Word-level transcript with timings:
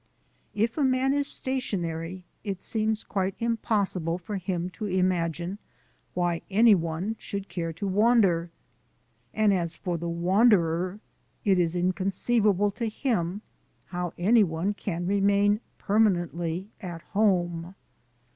If 0.55 0.79
a 0.79 0.83
man 0.83 1.13
is 1.13 1.27
stationary, 1.27 2.23
it 2.43 2.63
seems 2.63 3.03
quite 3.03 3.35
impossible 3.37 4.17
for 4.17 4.37
him 4.37 4.71
to 4.71 4.87
imagine 4.87 5.59
why 6.15 6.41
any 6.49 6.73
one 6.73 7.17
should 7.19 7.47
care 7.47 7.71
to 7.73 7.87
wander; 7.87 8.49
and 9.31 9.53
as 9.53 9.75
for 9.75 9.99
the 9.99 10.09
wanderer 10.09 10.99
it 11.45 11.59
is 11.59 11.75
inconceivable 11.75 12.71
to 12.71 12.87
him 12.89 13.43
how 13.89 14.13
any 14.17 14.43
one 14.43 14.73
can 14.73 15.05
remain 15.05 15.59
permanently 15.77 16.71
at 16.81 17.03
home. 17.13 17.75